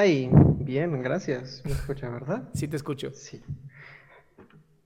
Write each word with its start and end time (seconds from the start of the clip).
Hi, 0.00 0.30
bien, 0.60 1.02
gracias. 1.02 1.60
¿Me 1.64 1.72
escucha, 1.72 2.08
verdad? 2.08 2.50
Sí, 2.54 2.68
te 2.68 2.76
escucho. 2.76 3.10
Sí. 3.10 3.42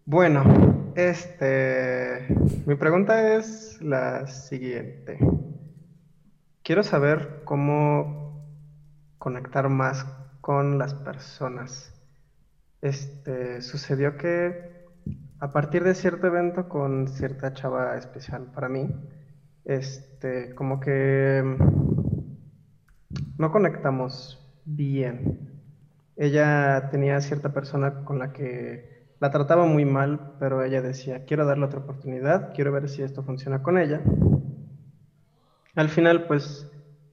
Bueno, 0.07 0.43
este, 0.97 2.29
mi 2.65 2.77
pregunta 2.77 3.37
es 3.37 3.79
la 3.83 4.27
siguiente. 4.27 5.19
Quiero 6.63 6.83
saber 6.83 7.43
cómo 7.45 8.43
conectar 9.19 9.69
más 9.69 10.07
con 10.41 10.79
las 10.79 10.95
personas. 10.95 11.93
Este, 12.81 13.61
sucedió 13.61 14.17
que 14.17 14.87
a 15.41 15.53
partir 15.53 15.85
de 15.85 15.95
cierto 15.95 16.29
evento 16.29 16.71
con 16.71 17.07
cierta 17.09 17.53
chava 17.53 17.99
especial 17.99 18.51
para 18.55 18.71
mí, 18.71 18.89
este, 19.67 20.55
como 20.55 20.81
que 20.81 21.43
no 23.37 23.53
conectamos 23.53 24.42
bien. 24.65 25.39
Ella 26.17 26.89
tenía 26.91 27.21
cierta 27.21 27.51
persona 27.51 27.93
con 28.05 28.19
la 28.19 28.33
que 28.33 28.83
la 29.21 29.31
trataba 29.31 29.67
muy 29.67 29.85
mal, 29.85 30.21
pero 30.39 30.63
ella 30.65 30.83
decía, 30.83 31.21
quiero 31.21 31.47
darle 31.47 31.67
otra 31.67 31.81
oportunidad, 31.81 32.51
quiero 32.55 32.73
ver 32.73 32.89
si 32.89 33.03
esto 33.03 33.23
funciona 33.25 33.63
con 33.63 33.79
ella. 33.79 34.03
Al 35.75 35.89
final, 35.89 36.27
pues, 36.27 36.69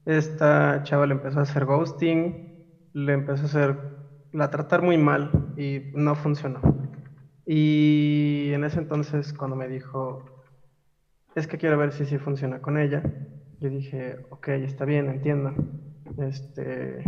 esta 0.05 0.81
chava 0.83 1.05
le 1.05 1.13
empezó 1.13 1.39
a 1.39 1.43
hacer 1.43 1.65
ghosting, 1.65 2.37
le 2.93 3.13
empezó 3.13 3.43
a 3.43 3.45
hacer, 3.47 3.77
la 4.31 4.49
tratar 4.49 4.81
muy 4.81 4.97
mal 4.97 5.31
y 5.55 5.81
no 5.93 6.15
funcionó. 6.15 6.61
Y 7.45 8.51
en 8.53 8.63
ese 8.65 8.79
entonces, 8.79 9.33
cuando 9.33 9.55
me 9.55 9.67
dijo, 9.67 10.23
es 11.35 11.47
que 11.47 11.57
quiero 11.57 11.77
ver 11.77 11.91
si 11.93 12.05
sí 12.05 12.19
funciona 12.19 12.59
con 12.59 12.77
ella, 12.77 13.01
yo 13.59 13.69
dije, 13.69 14.17
ok, 14.29 14.49
está 14.49 14.85
bien, 14.85 15.09
entiendo. 15.09 15.53
Este, 16.17 17.03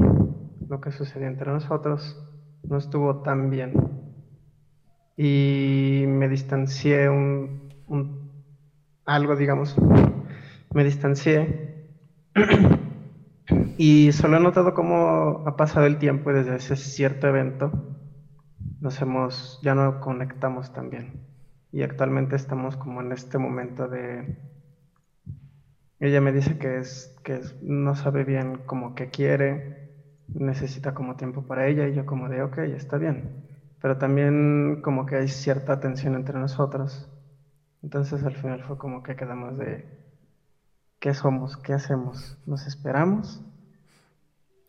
lo 0.68 0.80
que 0.80 0.92
sucedió 0.92 1.28
entre 1.28 1.52
nosotros 1.52 2.18
no 2.64 2.78
estuvo 2.78 3.22
tan 3.22 3.50
bien. 3.50 3.74
Y 5.18 6.06
me 6.08 6.28
distancié 6.30 7.10
un, 7.10 7.70
algo, 9.06 9.36
digamos, 9.36 9.76
me 10.74 10.84
distancié. 10.84 11.88
Y 13.78 14.12
solo 14.14 14.38
he 14.38 14.40
notado 14.40 14.74
cómo 14.74 15.44
ha 15.46 15.58
pasado 15.58 15.86
el 15.86 15.98
tiempo 15.98 16.32
y 16.32 16.36
desde 16.36 16.56
ese 16.56 16.76
cierto 16.78 17.28
evento 17.28 17.72
nos 18.80 19.02
hemos, 19.02 19.60
ya 19.62 19.76
no 19.76 20.00
conectamos 20.00 20.72
tan 20.72 20.90
bien. 20.90 21.28
Y 21.72 21.82
actualmente 21.82 22.36
estamos 22.36 22.78
como 22.78 23.02
en 23.02 23.12
este 23.12 23.38
momento 23.38 23.88
de 23.88 24.38
ella 26.02 26.22
me 26.22 26.34
dice 26.34 26.58
que 26.58 26.80
es 26.80 27.14
que 27.24 27.42
no 27.62 27.96
sabe 27.96 28.26
bien 28.26 28.58
como 28.66 28.96
que 28.96 29.10
quiere 29.10 29.64
necesita 30.28 30.94
como 30.94 31.16
tiempo 31.18 31.46
para 31.46 31.68
ella 31.68 31.88
y 31.88 31.94
yo 31.94 32.06
como 32.06 32.30
de 32.30 32.44
ok 32.44 32.60
está 32.60 32.98
bien 32.98 33.32
pero 33.80 33.98
también 33.98 34.78
como 34.84 35.06
que 35.06 35.16
hay 35.18 35.28
cierta 35.30 35.80
tensión 35.80 36.16
entre 36.16 36.40
nosotros. 36.40 37.10
Entonces 37.84 38.24
al 38.24 38.36
final 38.36 38.64
fue 38.64 38.78
como 38.78 39.04
que 39.04 39.16
quedamos 39.16 39.58
de 39.58 39.88
qué 41.00 41.14
somos, 41.14 41.58
qué 41.58 41.74
hacemos, 41.74 42.38
nos 42.46 42.68
esperamos 42.68 43.44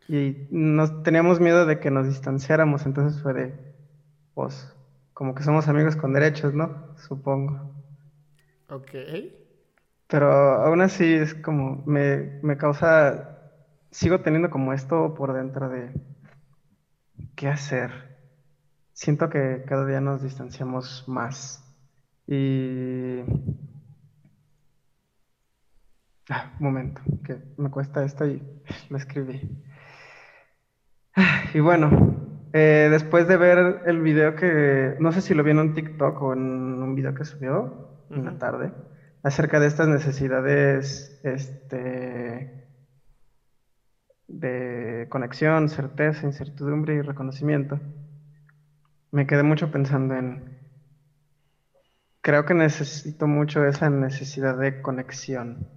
y 0.09 0.37
nos 0.50 1.03
teníamos 1.03 1.41
miedo 1.41 1.66
de 1.66 1.81
que 1.81 1.91
nos 1.91 2.06
distanciáramos, 2.06 2.87
entonces 2.87 3.21
fue 3.22 3.34
de 3.34 3.54
pues 4.34 4.69
como 5.15 5.34
que 5.34 5.42
somos 5.44 5.69
amigos 5.69 5.97
con 5.97 6.12
derechos, 6.12 6.54
¿no? 6.54 6.75
Supongo. 6.97 7.60
Ok. 8.69 8.94
Pero 10.12 10.31
aún 10.31 10.83
así 10.83 11.15
es 11.15 11.34
como 11.34 11.83
me, 11.87 12.39
me 12.43 12.59
causa 12.59 13.31
sigo 13.91 14.21
teniendo 14.21 14.50
como 14.50 14.75
esto 14.75 15.15
por 15.15 15.33
dentro 15.33 15.71
de 15.71 15.91
qué 17.34 17.49
hacer 17.49 18.12
siento 18.93 19.31
que 19.31 19.65
cada 19.67 19.87
día 19.87 20.03
nos 20.03 20.22
distanciamos 20.22 21.05
más. 21.09 21.65
Y... 22.27 23.21
Ah, 26.28 26.53
un 26.61 26.65
momento, 26.67 27.01
que 27.25 27.39
me 27.56 27.71
cuesta 27.71 28.05
esto 28.05 28.27
y 28.27 28.43
lo 28.91 28.99
escribí. 28.99 29.41
Y 31.55 31.61
bueno, 31.61 31.91
eh, 32.53 32.89
después 32.91 33.27
de 33.28 33.37
ver 33.39 33.83
el 33.87 34.01
video 34.03 34.37
que, 34.37 34.95
no 35.01 35.11
sé 35.11 35.22
si 35.22 35.33
lo 35.33 35.43
vi 35.43 35.53
en 35.53 35.59
un 35.59 35.72
TikTok 35.72 36.22
o 36.22 36.33
en 36.34 36.41
un 36.83 36.95
video 36.95 37.15
que 37.15 37.25
subió 37.25 37.89
en 38.11 38.25
la 38.27 38.39
tarde, 38.39 38.72
acerca 39.22 39.60
de 39.60 39.66
estas 39.66 39.88
necesidades 39.88 41.21
este, 41.22 42.69
de 44.28 45.06
conexión, 45.09 45.69
certeza, 45.69 46.27
incertidumbre 46.27 46.94
y 46.94 47.03
reconocimiento 47.03 47.81
me 49.12 49.27
quedé 49.27 49.43
mucho 49.43 49.71
pensando 49.71 50.16
en, 50.16 50.59
creo 52.22 52.44
que 52.47 52.55
necesito 52.55 53.27
mucho 53.28 53.65
esa 53.66 53.91
necesidad 53.91 54.59
de 54.59 54.81
conexión. 54.83 55.69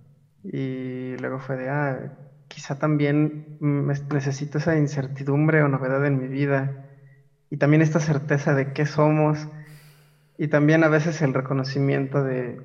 Y 0.44 1.18
luego 1.18 1.40
fue 1.40 1.58
de, 1.58 1.70
ah, 1.70 2.14
quizá 2.48 2.80
también 2.80 3.58
necesito 4.10 4.58
esa 4.58 4.78
incertidumbre 4.78 5.62
o 5.64 5.68
novedad 5.68 6.06
en 6.06 6.18
mi 6.18 6.28
vida. 6.28 6.88
Y 7.50 7.58
también 7.58 7.82
esta 7.82 8.00
certeza 8.00 8.56
de 8.56 8.72
qué 8.72 8.86
somos. 8.86 9.48
Y 10.38 10.48
también 10.48 10.84
a 10.84 10.88
veces 10.88 11.22
el 11.22 11.34
reconocimiento 11.34 12.24
de 12.24 12.62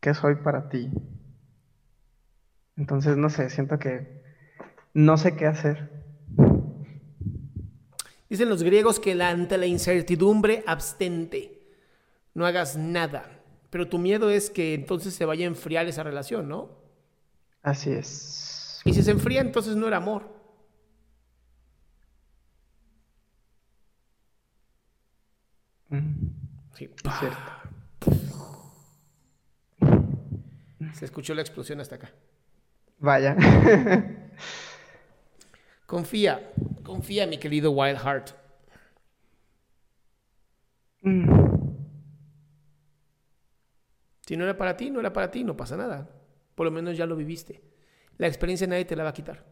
qué 0.00 0.14
soy 0.14 0.36
para 0.36 0.68
ti. 0.68 0.90
Entonces, 2.76 3.16
no 3.16 3.28
sé, 3.30 3.50
siento 3.50 3.78
que 3.78 4.22
no 4.94 5.16
sé 5.16 5.36
qué 5.36 5.46
hacer. 5.46 5.90
Dicen 8.28 8.48
los 8.48 8.62
griegos 8.62 9.00
que 9.00 9.20
ante 9.22 9.58
la 9.58 9.66
incertidumbre 9.66 10.62
abstente. 10.66 11.62
No 12.34 12.46
hagas 12.46 12.76
nada. 12.76 13.40
Pero 13.70 13.88
tu 13.88 13.98
miedo 13.98 14.30
es 14.30 14.50
que 14.50 14.74
entonces 14.74 15.14
se 15.14 15.24
vaya 15.24 15.44
a 15.44 15.48
enfriar 15.48 15.86
esa 15.86 16.02
relación, 16.02 16.48
¿no? 16.48 16.70
Así 17.62 17.90
es. 17.90 18.80
Y 18.84 18.92
si 18.92 19.02
se 19.02 19.10
enfría, 19.10 19.40
entonces 19.40 19.76
no 19.76 19.88
era 19.88 19.96
amor. 19.96 20.38
Sí. 26.74 26.90
Es 27.04 27.18
cierto. 27.18 27.57
Se 30.92 31.04
escuchó 31.04 31.34
la 31.34 31.42
explosión 31.42 31.80
hasta 31.80 31.96
acá. 31.96 32.10
Vaya. 32.98 33.36
Confía, 35.88 36.52
confía, 36.82 37.26
mi 37.26 37.38
querido 37.38 37.70
Wild 37.70 37.96
Heart. 37.96 38.30
Mm. 41.00 41.48
Si 44.26 44.36
no 44.36 44.44
era 44.44 44.58
para 44.58 44.76
ti, 44.76 44.90
no 44.90 45.00
era 45.00 45.10
para 45.14 45.30
ti, 45.30 45.44
no 45.44 45.56
pasa 45.56 45.78
nada. 45.78 46.10
Por 46.54 46.66
lo 46.66 46.70
menos 46.70 46.94
ya 46.98 47.06
lo 47.06 47.16
viviste. 47.16 47.62
La 48.18 48.26
experiencia 48.26 48.66
nadie 48.66 48.84
te 48.84 48.96
la 48.96 49.04
va 49.04 49.08
a 49.08 49.14
quitar. 49.14 49.46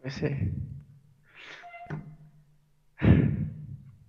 Pues 0.00 0.14
sí. 0.14 0.28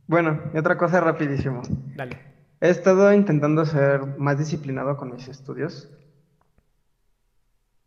Bueno, 0.06 0.52
y 0.54 0.58
otra 0.60 0.78
cosa 0.78 1.00
rapidísimo. 1.00 1.64
Dale. 1.96 2.31
He 2.62 2.70
estado 2.70 3.12
intentando 3.14 3.66
ser 3.66 4.06
más 4.18 4.38
disciplinado 4.38 4.96
con 4.96 5.12
mis 5.12 5.28
estudios 5.28 5.90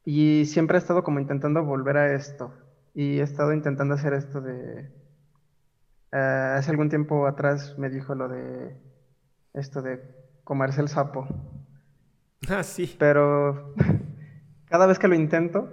y 0.04 0.44
siempre 0.46 0.76
he 0.76 0.80
estado 0.80 1.02
como 1.02 1.20
intentando 1.20 1.64
volver 1.64 1.96
a 1.96 2.14
esto 2.14 2.52
y 2.94 3.18
he 3.18 3.22
estado 3.22 3.52
intentando 3.52 3.94
hacer 3.94 4.12
esto 4.14 4.40
de... 4.40 4.90
eh, 6.12 6.54
hace 6.58 6.70
algún 6.70 6.88
tiempo 6.88 7.26
atrás 7.26 7.74
me 7.78 7.90
dijo 7.90 8.14
lo 8.14 8.28
de 8.28 8.76
esto 9.54 9.82
de 9.82 10.00
comerse 10.44 10.80
el 10.80 10.88
sapo, 10.88 11.28
Ah, 12.48 12.62
sí. 12.62 12.96
pero 12.98 13.74
cada 14.66 14.86
vez 14.86 14.98
que 14.98 15.08
lo 15.08 15.14
intento, 15.14 15.68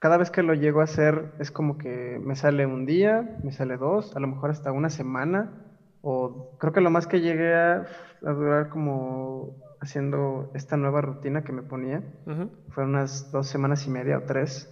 cada 0.00 0.16
vez 0.16 0.30
que 0.30 0.42
lo 0.42 0.54
llego 0.54 0.80
a 0.80 0.84
hacer 0.84 1.32
es 1.38 1.50
como 1.50 1.78
que 1.78 2.18
me 2.22 2.34
sale 2.36 2.66
un 2.66 2.86
día, 2.86 3.38
me 3.44 3.52
sale 3.52 3.76
dos, 3.76 4.16
a 4.16 4.20
lo 4.20 4.26
mejor 4.28 4.50
hasta 4.50 4.72
una 4.72 4.90
semana, 4.90 5.69
o 6.02 6.56
creo 6.58 6.72
que 6.72 6.80
lo 6.80 6.90
más 6.90 7.06
que 7.06 7.20
llegué 7.20 7.54
a, 7.54 7.84
a 8.24 8.32
durar 8.32 8.68
como 8.68 9.56
haciendo 9.80 10.50
esta 10.54 10.76
nueva 10.76 11.00
rutina 11.00 11.42
que 11.42 11.52
me 11.52 11.62
ponía, 11.62 12.02
Ujú. 12.26 12.50
fueron 12.68 12.94
unas 12.94 13.30
dos 13.32 13.46
semanas 13.46 13.86
y 13.86 13.90
media 13.90 14.18
o 14.18 14.22
tres, 14.22 14.68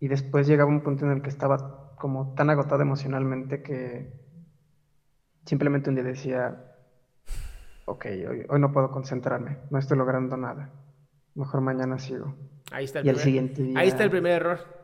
y 0.00 0.08
después 0.08 0.46
llegaba 0.46 0.70
un 0.70 0.82
punto 0.82 1.04
en 1.06 1.12
el 1.12 1.22
que 1.22 1.30
estaba 1.30 1.94
como 1.96 2.34
tan 2.34 2.50
agotado 2.50 2.82
emocionalmente 2.82 3.62
que 3.62 4.12
simplemente 5.44 5.88
un 5.90 5.96
día 5.96 6.04
decía, 6.04 6.56
ok, 7.86 8.06
hoy, 8.28 8.46
hoy 8.48 8.60
no 8.60 8.70
puedo 8.72 8.90
concentrarme, 8.90 9.58
no 9.70 9.78
estoy 9.78 9.96
logrando 9.98 10.36
nada, 10.36 10.70
mejor 11.34 11.60
mañana 11.62 11.98
sigo. 11.98 12.34
Ahí 12.70 12.84
está 12.84 12.98
el 13.00 13.06
Y 13.06 13.08
primer- 13.08 13.24
siguiente 13.24 13.62
día- 13.62 13.78
Ahí 13.80 13.88
está 13.88 14.04
el 14.04 14.10
primer 14.10 14.32
error. 14.42 14.77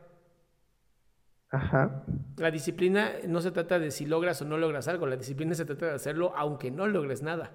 Ajá, 1.55 2.03
La 2.37 2.51
disciplina 2.51 3.13
no 3.27 3.41
se 3.41 3.51
trata 3.51 3.79
de 3.79 3.91
si 3.91 4.05
logras 4.05 4.41
o 4.41 4.45
no 4.45 4.57
logras 4.57 4.87
algo. 4.87 5.05
La 5.07 5.17
disciplina 5.17 5.55
se 5.55 5.65
trata 5.65 5.87
de 5.87 5.93
hacerlo 5.93 6.33
aunque 6.35 6.71
no 6.71 6.87
logres 6.87 7.21
nada. 7.21 7.51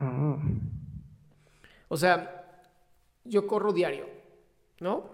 Oh, 0.00 0.38
O 1.88 1.96
sea, 1.96 2.62
yo 3.24 3.46
corro 3.46 3.72
diario, 3.72 4.06
¿no? 4.80 5.10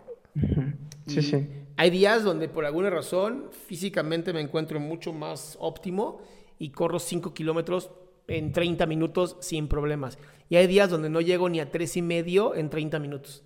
sí, 1.06 1.20
Y 1.20 1.22
sí, 1.22 1.48
Hay 1.76 1.90
días 1.90 2.22
donde 2.24 2.48
por 2.48 2.64
alguna 2.64 2.90
razón 2.90 3.48
físicamente 3.52 4.32
me 4.32 4.40
encuentro 4.40 4.80
mucho 4.80 5.12
más 5.12 5.56
óptimo 5.60 6.20
y 6.58 6.70
corro 6.70 6.98
5 6.98 7.34
kilómetros 7.34 7.90
en 8.28 8.52
30 8.52 8.86
minutos 8.86 9.36
sin 9.40 9.68
problemas. 9.68 10.18
Y 10.48 10.56
hay 10.56 10.66
días 10.66 10.90
donde 10.90 11.10
no 11.10 11.20
llego 11.20 11.48
ni 11.48 11.60
a 11.60 11.70
tres 11.70 11.96
y 11.96 12.02
medio 12.02 12.54
en 12.54 12.70
30 12.70 12.98
minutos. 12.98 13.42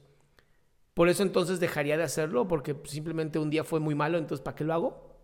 Por 0.99 1.09
eso 1.09 1.23
entonces 1.23 1.61
dejaría 1.61 1.97
de 1.97 2.03
hacerlo 2.03 2.49
porque 2.49 2.75
simplemente 2.83 3.39
un 3.39 3.51
día 3.51 3.63
fue 3.63 3.79
muy 3.79 3.95
malo, 3.95 4.19
entonces 4.19 4.43
¿para 4.43 4.57
qué 4.57 4.65
lo 4.65 4.75
hago? 4.75 5.15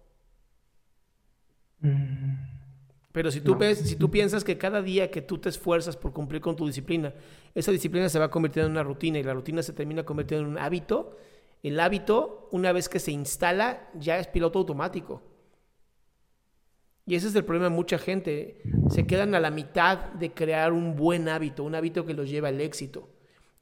Pero 3.10 3.32
si 3.32 3.40
tú 3.40 3.56
ves, 3.56 3.80
si 3.80 3.96
tú 3.96 4.08
piensas 4.08 4.44
que 4.44 4.56
cada 4.56 4.82
día 4.82 5.10
que 5.10 5.20
tú 5.20 5.38
te 5.38 5.48
esfuerzas 5.48 5.96
por 5.96 6.12
cumplir 6.12 6.40
con 6.40 6.54
tu 6.54 6.64
disciplina, 6.64 7.12
esa 7.56 7.72
disciplina 7.72 8.08
se 8.08 8.20
va 8.20 8.26
a 8.26 8.30
convertir 8.30 8.62
en 8.62 8.70
una 8.70 8.84
rutina 8.84 9.18
y 9.18 9.24
la 9.24 9.34
rutina 9.34 9.64
se 9.64 9.72
termina 9.72 10.04
convirtiendo 10.04 10.46
en 10.46 10.52
un 10.52 10.58
hábito, 10.58 11.16
el 11.64 11.80
hábito, 11.80 12.48
una 12.52 12.70
vez 12.70 12.88
que 12.88 13.00
se 13.00 13.10
instala, 13.10 13.90
ya 13.98 14.20
es 14.20 14.28
piloto 14.28 14.60
automático. 14.60 15.24
Y 17.04 17.16
ese 17.16 17.26
es 17.26 17.34
el 17.34 17.44
problema 17.44 17.68
de 17.68 17.74
mucha 17.74 17.98
gente. 17.98 18.62
Se 18.90 19.08
quedan 19.08 19.34
a 19.34 19.40
la 19.40 19.50
mitad 19.50 20.12
de 20.12 20.32
crear 20.32 20.72
un 20.72 20.94
buen 20.94 21.28
hábito, 21.28 21.64
un 21.64 21.74
hábito 21.74 22.06
que 22.06 22.14
los 22.14 22.30
lleva 22.30 22.46
al 22.46 22.60
éxito. 22.60 23.08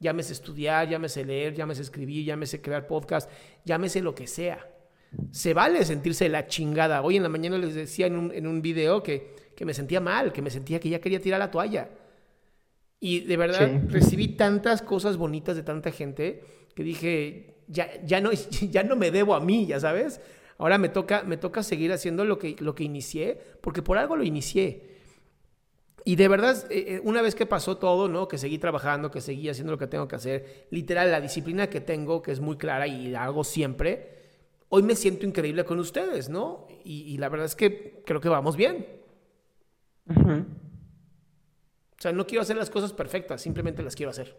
Llámese 0.03 0.33
estudiar, 0.33 0.89
llámese 0.89 1.25
leer, 1.25 1.55
llámese 1.55 1.83
escribir, 1.83 2.25
llámese 2.25 2.61
crear 2.61 2.87
podcast, 2.87 3.31
llámese 3.65 4.03
lo 4.03 4.15
que 4.15 4.27
sea. 4.27 4.69
Se 5.31 5.55
vale 5.55 5.85
sentirse 5.85 6.29
la 6.29 6.47
chingada. 6.47 7.03
Hoy 7.03 7.17
en 7.17 7.23
la 7.23 7.29
mañana 7.29 7.57
les 7.57 7.75
decía 7.75 8.07
en 8.09 8.17
un, 8.17 8.33
en 8.35 8.47
un 8.47 8.61
video 8.63 9.03
que, 9.03 9.35
que 9.55 9.65
me 9.65 9.75
sentía 9.75 10.01
mal, 10.01 10.33
que 10.33 10.43
me 10.43 10.51
sentía 10.51 10.81
que 10.81 10.89
ya 10.89 11.01
quería 11.01 11.21
tirar 11.21 11.39
la 11.39 11.51
toalla. 11.51 11.89
Y 12.99 13.21
de 13.21 13.37
verdad 13.37 13.69
Sí. 13.71 13.87
recibí 13.89 14.29
tantas 14.29 14.83
cosas 14.83 15.17
bonitas 15.17 15.55
de 15.57 15.63
tanta 15.63 15.91
gente 15.93 16.43
que 16.75 16.83
dije, 16.83 17.57
ya, 17.69 17.89
ya, 18.05 18.21
no, 18.21 18.31
ya 18.71 18.83
no 18.83 18.97
me 18.97 19.11
debo 19.11 19.35
a 19.35 19.41
mí, 19.41 19.67
ya 19.67 19.79
sabes. 19.81 20.21
Ahora 20.59 20.79
me 20.79 20.89
toca, 20.89 21.23
me 21.25 21.37
toca 21.37 21.63
seguir 21.63 21.93
haciendo 21.93 22.25
lo 22.25 22.39
que, 22.39 22.57
lo 22.61 22.75
que 22.75 22.85
inicié, 22.85 23.39
porque 23.61 23.83
por 23.83 23.99
algo 23.99 24.17
lo 24.17 24.25
inicié. 24.25 24.92
Y 26.05 26.17
de 26.17 26.29
verdad, 26.29 26.67
eh, 26.71 26.97
eh, 26.97 27.01
una 27.05 27.23
vez 27.23 27.35
que 27.35 27.47
pasó 27.47 27.77
todo, 27.77 28.09
¿no? 28.09 28.27
Que 28.29 28.39
seguí 28.39 28.59
trabajando, 28.59 29.11
que 29.11 29.21
seguí 29.21 29.49
haciendo 29.49 29.73
lo 29.73 29.79
que 29.79 29.87
tengo 29.87 30.09
que 30.09 30.17
hacer, 30.17 30.67
literal, 30.71 31.11
la 31.11 31.21
disciplina 31.21 31.69
que 31.69 31.81
tengo, 31.81 32.23
que 32.23 32.33
es 32.33 32.41
muy 32.41 32.57
clara 32.57 32.87
y 32.87 33.09
la 33.09 33.25
hago 33.25 33.45
siempre, 33.45 34.23
hoy 34.69 34.83
me 34.83 34.97
siento 34.97 35.27
increíble 35.27 35.65
con 35.65 35.79
ustedes, 35.79 36.29
¿no? 36.29 36.67
Y, 36.85 37.03
y 37.03 37.19
la 37.19 37.29
verdad 37.29 37.47
es 37.47 37.55
que 37.55 38.03
creo 38.05 38.21
que 38.21 38.29
vamos 38.29 38.57
bien. 38.57 38.87
O 41.99 42.03
sea, 42.03 42.13
no 42.13 42.27
quiero 42.27 42.43
hacer 42.43 42.57
las 42.57 42.71
cosas 42.71 42.93
perfectas, 42.93 43.41
simplemente 43.41 43.83
las 43.83 43.95
quiero 43.95 44.11
hacer. 44.11 44.37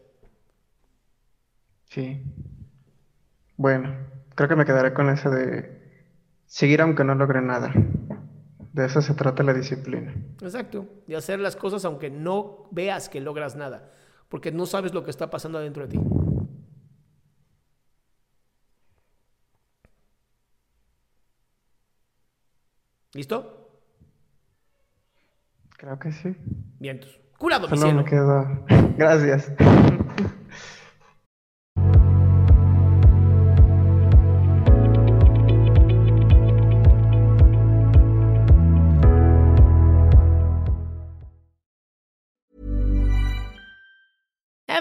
sí. 1.90 2.22
Bueno, 3.56 3.96
creo 4.36 4.50
que 4.50 4.56
me 4.56 4.66
quedaré 4.66 4.94
con 4.94 5.10
eso 5.10 5.30
de 5.30 5.80
seguir 6.48 6.82
aunque 6.82 7.04
no 7.04 7.16
logre 7.16 7.42
nada. 7.42 7.72
De 8.74 8.86
eso 8.86 9.02
se 9.02 9.14
trata 9.14 9.44
la 9.44 9.54
disciplina. 9.54 10.14
Exacto. 10.42 10.88
De 11.08 11.16
hacer 11.16 11.40
las 11.40 11.56
cosas 11.56 11.86
aunque 11.86 12.10
no 12.10 12.68
veas 12.72 13.08
que 13.08 13.22
logras 13.22 13.56
nada, 13.56 13.92
porque 14.30 14.52
no 14.52 14.66
sabes 14.66 14.94
lo 14.94 15.04
que 15.04 15.12
está 15.12 15.30
pasando 15.30 15.60
adentro 15.60 15.88
de 15.88 15.90
ti. 15.98 16.00
¿Listo? 23.14 23.70
Creo 25.78 26.00
que 26.00 26.12
sí. 26.12 26.36
Bien. 26.80 26.96
entonces, 26.96 27.20
Curado, 27.38 27.68
mi 27.68 27.78
Solo 27.78 27.82
cielo. 27.82 27.98
me 28.04 28.06
quedo. 28.06 28.66
Gracias. 28.98 29.52